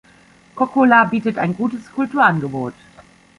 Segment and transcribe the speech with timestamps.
[0.55, 2.73] Kokkola bietet ein gutes Kulturangebot.